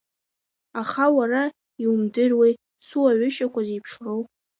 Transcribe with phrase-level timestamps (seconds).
[0.81, 1.43] Аха уара
[1.83, 2.53] иумдыруеи
[2.87, 4.21] суаҩышьақәа зеиԥшроу.